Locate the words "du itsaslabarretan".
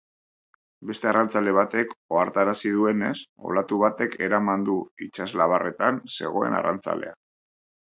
4.73-6.05